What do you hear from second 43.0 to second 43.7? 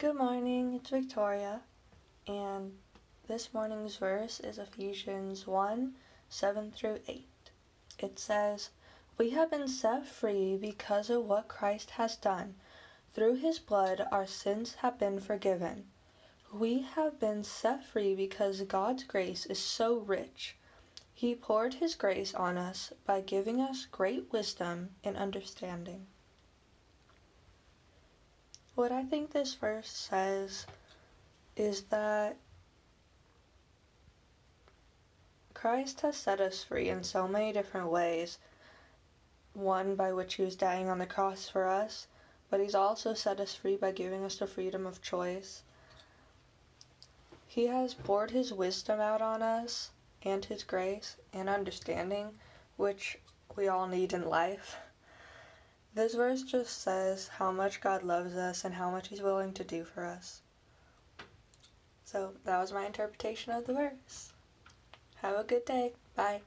set us